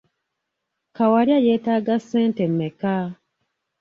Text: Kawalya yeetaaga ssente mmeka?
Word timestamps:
Kawalya 0.95 1.37
yeetaaga 1.45 1.95
ssente 2.01 2.43
mmeka? 2.51 2.93